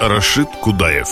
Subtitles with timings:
[0.00, 1.06] Рашид Кудаев.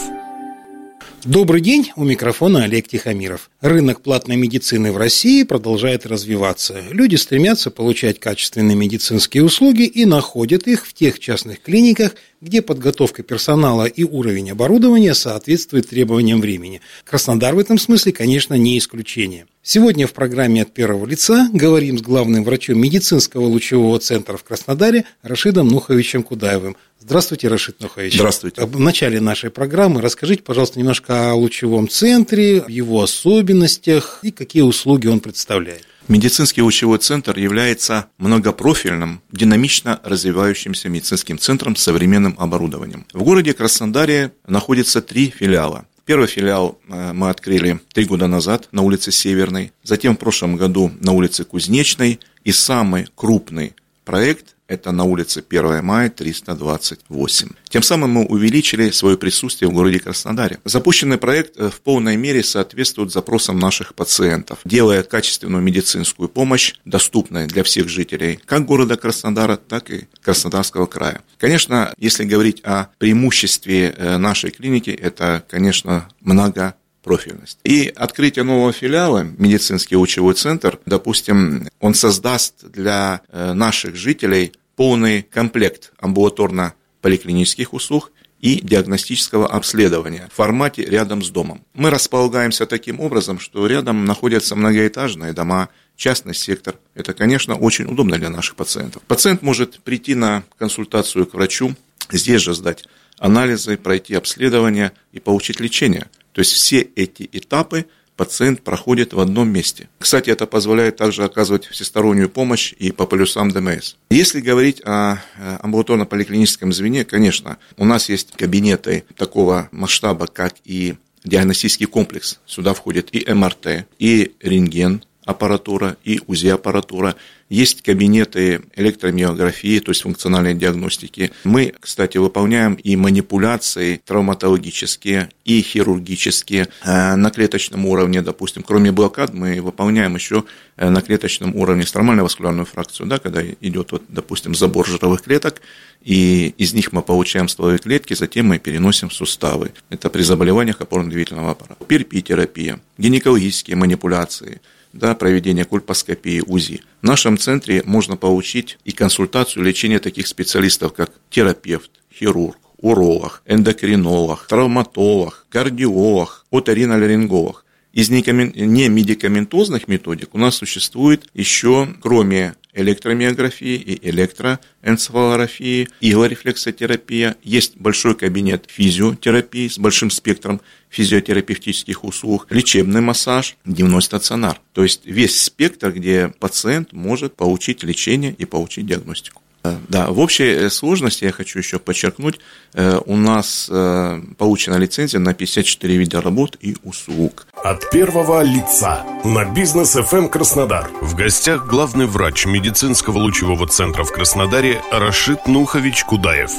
[1.22, 3.50] Добрый день, у микрофона Олег Тихомиров.
[3.61, 6.82] Рынок платной медицины в России продолжает развиваться.
[6.90, 13.22] Люди стремятся получать качественные медицинские услуги и находят их в тех частных клиниках, где подготовка
[13.22, 16.80] персонала и уровень оборудования соответствует требованиям времени.
[17.04, 19.46] Краснодар в этом смысле, конечно, не исключение.
[19.62, 25.04] Сегодня в программе «От первого лица» говорим с главным врачом медицинского лучевого центра в Краснодаре
[25.22, 26.76] Рашидом Нуховичем Кудаевым.
[26.98, 28.14] Здравствуйте, Рашид Нухович.
[28.16, 28.66] Здравствуйте.
[28.66, 35.06] В начале нашей программы расскажите, пожалуйста, немножко о лучевом центре, его особенностях и какие услуги
[35.06, 35.86] он представляет.
[36.08, 43.06] Медицинский лучевой центр является многопрофильным, динамично развивающимся медицинским центром с современным оборудованием.
[43.12, 45.86] В городе Краснодаре находится три филиала.
[46.05, 50.91] Первый филиал э, мы открыли три года назад на улице Северной, затем в прошлом году
[51.00, 57.48] на улице Кузнечной и самый крупный проект это на улице 1 мая 328.
[57.68, 60.58] Тем самым мы увеличили свое присутствие в городе Краснодаре.
[60.64, 67.46] Запущенный проект э, в полной мере соответствует запросам наших пациентов, делая качественную медицинскую помощь доступной
[67.46, 71.20] для всех жителей как города Краснодара, так и Краснодарского края.
[71.38, 77.58] Конечно, если говорить о преимуществе э, нашей клиники, это, конечно, много профильность.
[77.64, 85.22] И открытие нового филиала, медицинский учевой центр, допустим, он создаст для э, наших жителей полный
[85.22, 91.64] комплект амбулаторно-поликлинических услуг и диагностического обследования в формате рядом с домом.
[91.74, 96.77] Мы располагаемся таким образом, что рядом находятся многоэтажные дома, частный сектор.
[96.94, 99.02] Это, конечно, очень удобно для наших пациентов.
[99.02, 101.74] Пациент может прийти на консультацию к врачу,
[102.11, 102.84] здесь же сдать
[103.18, 106.06] анализы, пройти обследование и получить лечение.
[106.32, 107.86] То есть все эти этапы–
[108.17, 109.89] пациент проходит в одном месте.
[109.98, 113.95] Кстати, это позволяет также оказывать всестороннюю помощь и по полюсам ДМС.
[114.11, 120.95] Если говорить о э, амбулаторно-поликлиническом звене, конечно, у нас есть кабинеты такого масштаба, как и
[121.24, 122.40] диагностический комплекс.
[122.46, 127.14] Сюда входит и МРТ, и рентген, аппаратура и УЗИ-аппаратура.
[127.48, 131.33] Есть кабинеты электромиографии, то есть функциональной диагностики.
[131.44, 138.62] Мы, кстати, выполняем и манипуляции травматологические, и хирургические э, на клеточном уровне, допустим.
[138.62, 140.44] Кроме блокад мы выполняем еще
[140.77, 145.61] э, на клеточном уровне стромальную васкулярную фракцию, да, когда идет, вот, допустим, забор жировых клеток,
[146.03, 149.72] и из них мы получаем стволовые клетки, затем мы переносим в суставы.
[149.91, 151.84] Это при заболеваниях опорно-двигательного аппарата.
[151.84, 154.61] Перпи-терапия, гинекологические манипуляции–
[154.93, 156.83] да, проведения кульпоскопии, УЗИ.
[157.01, 164.47] В нашем центре можно получить и консультацию лечения таких специалистов, как терапевт, хирург, уролог, эндокринолог,
[164.49, 167.65] травматолог, кардиолог, оториноларинголог.
[167.93, 177.37] Из немедикаментозных методик у нас существует еще, кроме электромиографии и электроэнцефалографии, иглорефлексотерапия.
[177.43, 184.61] Есть большой кабинет физиотерапии с большим спектром физиотерапевтических услуг, лечебный массаж, дневной стационар.
[184.72, 189.42] То есть весь спектр, где пациент может получить лечение и получить диагностику.
[189.89, 192.41] Да, в общей сложности, я хочу еще подчеркнуть,
[192.75, 197.47] э, у нас э, получена лицензия на 54 вида работ и услуг.
[197.62, 200.91] От первого лица на бизнес FM Краснодар.
[201.00, 206.50] В гостях главный врач медицинского лучевого центра в Краснодаре Рашид Нухович Кудаев.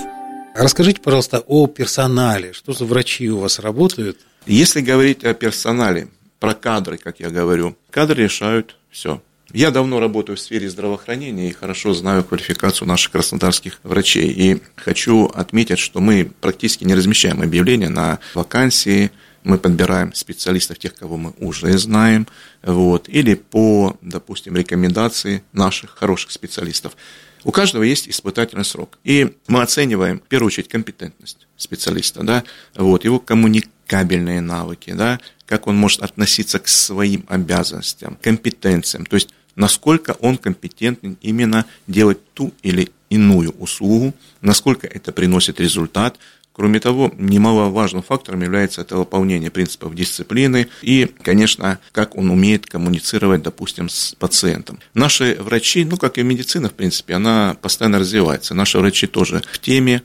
[0.56, 2.53] Расскажите, пожалуйста, о персонале.
[2.53, 4.20] Что за врачи у вас работают?
[4.46, 6.08] Если говорить о персонале,
[6.40, 9.22] про кадры, как я говорю, кадры решают все.
[9.53, 14.31] Я давно работаю в сфере здравоохранения и хорошо знаю квалификацию наших краснодарских врачей.
[14.31, 19.11] И хочу отметить, что мы практически не размещаем объявления на вакансии,
[19.44, 22.28] мы подбираем специалистов, тех, кого мы уже знаем,
[22.64, 26.97] вот, или по, допустим, рекомендации наших хороших специалистов.
[27.44, 28.97] У каждого есть испытательный срок.
[29.03, 35.67] И мы оцениваем, в первую очередь, компетентность специалиста, да, вот, его коммуникабельные навыки, да, как
[35.67, 42.53] он может относиться к своим обязанностям, компетенциям, то есть насколько он компетентен именно делать ту
[42.64, 46.17] или иную услугу, насколько это приносит результат,
[46.55, 53.41] Кроме того, немаловажным фактором является это выполнение принципов дисциплины и, конечно, как он умеет коммуницировать,
[53.41, 54.79] допустим, с пациентом.
[54.94, 58.53] Наши врачи, ну, как и медицина, в принципе, она постоянно развивается.
[58.53, 60.03] Наши врачи тоже в теме,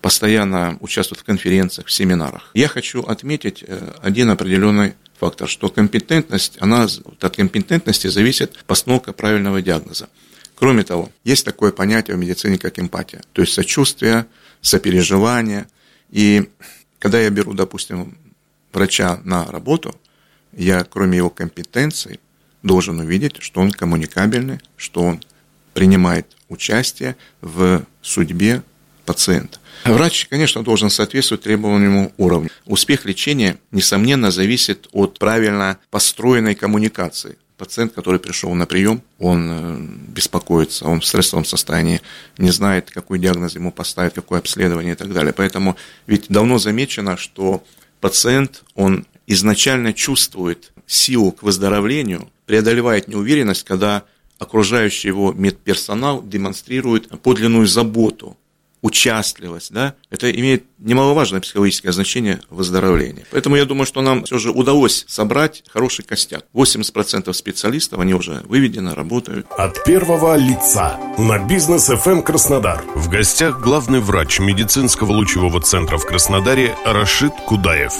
[0.00, 2.50] постоянно участвуют в конференциях, в семинарах.
[2.54, 4.94] Я хочу отметить э, один определенный
[5.24, 6.86] фактор, что компетентность, она
[7.20, 10.10] от компетентности зависит постановка правильного диагноза.
[10.54, 14.26] Кроме того, есть такое понятие в медицине, как эмпатия, то есть сочувствие,
[14.60, 15.66] сопереживание.
[16.10, 16.50] И
[16.98, 18.18] когда я беру, допустим,
[18.72, 19.98] врача на работу,
[20.52, 22.20] я, кроме его компетенций,
[22.62, 25.22] должен увидеть, что он коммуникабельный, что он
[25.72, 28.62] принимает участие в судьбе
[29.06, 29.58] пациента.
[29.84, 32.50] Врач, конечно, должен соответствовать требуемому уровню.
[32.66, 37.36] Успех лечения, несомненно, зависит от правильно построенной коммуникации.
[37.56, 39.76] Пациент, который пришел на прием, он э,
[40.08, 42.00] беспокоится, он в стрессовом состоянии,
[42.36, 45.32] не знает, какой диагноз ему поставить, какое обследование и так далее.
[45.32, 47.62] Поэтому ведь давно замечено, что
[48.00, 54.02] пациент, он изначально чувствует силу к выздоровлению, преодолевает неуверенность, когда
[54.38, 58.36] окружающий его медперсонал демонстрирует подлинную заботу
[58.84, 63.24] участливость, да, это имеет немаловажное психологическое значение выздоровления.
[63.30, 66.44] Поэтому я думаю, что нам все же удалось собрать хороший костяк.
[66.52, 69.46] 80% специалистов, они уже выведены, работают.
[69.56, 72.84] От первого лица на бизнес FM эм Краснодар.
[72.94, 77.94] В гостях главный врач медицинского лучевого центра в Краснодаре Рашид Кудаев.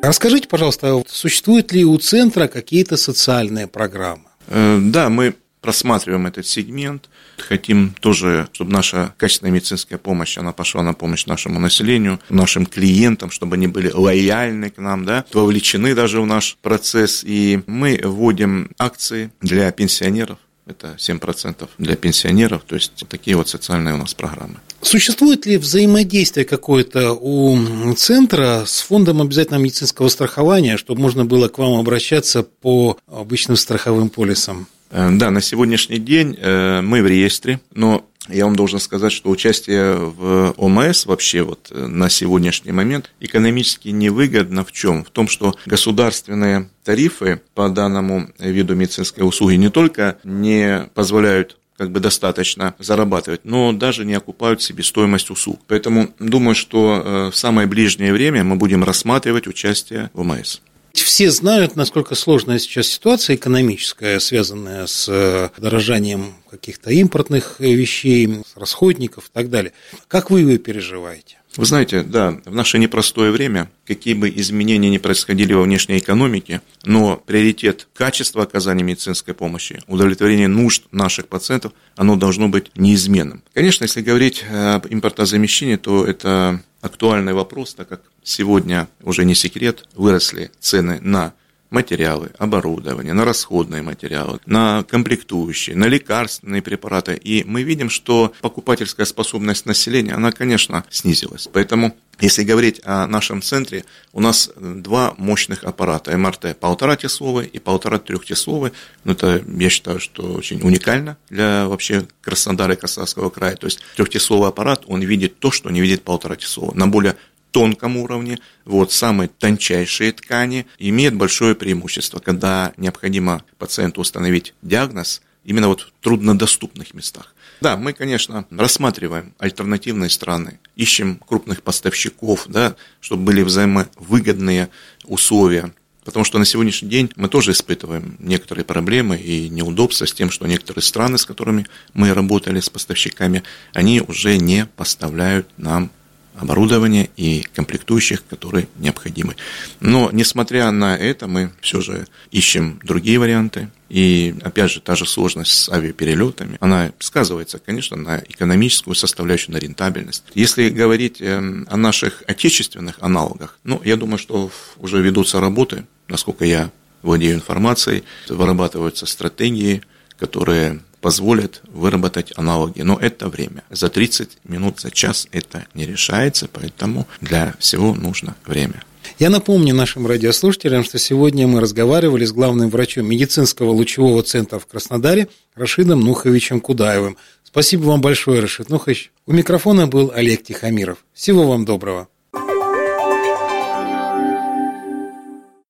[0.00, 4.26] Расскажите, пожалуйста, существуют ли у центра какие-то социальные программы?
[4.46, 7.08] Э, да, мы просматриваем этот сегмент,
[7.38, 13.30] хотим тоже, чтобы наша качественная медицинская помощь, она пошла на помощь нашему населению, нашим клиентам,
[13.30, 17.22] чтобы они были лояльны к нам, да, вовлечены даже в наш процесс.
[17.24, 23.94] И мы вводим акции для пенсионеров, это 7% для пенсионеров, то есть такие вот социальные
[23.94, 24.56] у нас программы.
[24.80, 31.58] Существует ли взаимодействие какое-то у центра с фондом обязательного медицинского страхования, чтобы можно было к
[31.58, 34.66] вам обращаться по обычным страховым полисам?
[34.94, 39.28] Э, да, на сегодняшний день э, мы в реестре, но я вам должен сказать, что
[39.28, 45.04] участие в ОМС вообще вот э, на сегодняшний момент экономически невыгодно в чем?
[45.04, 51.90] В том, что государственные тарифы по данному виду медицинской услуги не только не позволяют как
[51.90, 55.60] бы достаточно зарабатывать, но даже не окупают себестоимость услуг.
[55.66, 60.60] Поэтому думаю, что в самое ближнее время мы будем рассматривать участие в ОМС.
[60.94, 69.26] Все знают, насколько сложная сейчас ситуация экономическая, связанная с э, дорожанием каких-то импортных вещей, расходников
[69.26, 69.72] и так далее.
[70.08, 71.38] Как вы ее переживаете?
[71.56, 76.62] Вы знаете, да, в наше непростое время, какие бы изменения ни происходили во внешней экономике,
[76.84, 83.44] но приоритет качества оказания медицинской помощи, удовлетворение нужд наших пациентов, оно должно быть неизменным.
[83.52, 89.88] Конечно, если говорить об импортозамещении, то это актуальный вопрос, так как сегодня уже не секрет,
[89.94, 91.32] выросли цены на
[91.74, 97.14] материалы, оборудование, на расходные материалы, на комплектующие, на лекарственные препараты.
[97.14, 101.48] И мы видим, что покупательская способность населения, она, конечно, снизилась.
[101.52, 107.58] Поэтому если говорить о нашем центре, у нас два мощных аппарата МРТ полтора часовый и
[107.58, 108.72] полтора трехчасовый.
[109.02, 113.56] Ну, это, я считаю, что очень уникально для вообще Краснодара и Краснодарского края.
[113.56, 116.72] То есть трехчасовый аппарат, он видит то, что не видит полтора часового.
[116.74, 117.16] На более
[117.54, 125.68] тонком уровне, вот самые тончайшие ткани, имеют большое преимущество, когда необходимо пациенту установить диагноз именно
[125.68, 127.32] вот в труднодоступных местах.
[127.60, 134.68] Да, мы, конечно, рассматриваем альтернативные страны, ищем крупных поставщиков, да, чтобы были взаимовыгодные
[135.04, 135.72] условия.
[136.04, 140.48] Потому что на сегодняшний день мы тоже испытываем некоторые проблемы и неудобства с тем, что
[140.48, 145.92] некоторые страны, с которыми мы работали с поставщиками, они уже не поставляют нам
[146.34, 149.36] оборудования и комплектующих, которые необходимы.
[149.80, 153.70] Но, несмотря на это, мы все же ищем другие варианты.
[153.88, 159.58] И, опять же, та же сложность с авиаперелетами, она сказывается, конечно, на экономическую составляющую, на
[159.58, 160.24] рентабельность.
[160.34, 166.44] Если говорить эм, о наших отечественных аналогах, ну, я думаю, что уже ведутся работы, насколько
[166.44, 166.70] я
[167.02, 169.82] владею информацией, вырабатываются стратегии,
[170.18, 172.80] которые позволят выработать аналоги.
[172.80, 173.62] Но это время.
[173.68, 178.82] За 30 минут, за час это не решается, поэтому для всего нужно время.
[179.18, 184.66] Я напомню нашим радиослушателям, что сегодня мы разговаривали с главным врачом медицинского лучевого центра в
[184.66, 187.18] Краснодаре Рашидом Нуховичем Кудаевым.
[187.42, 189.12] Спасибо вам большое, Рашид Нухович.
[189.26, 191.04] У микрофона был Олег Тихомиров.
[191.12, 192.08] Всего вам доброго.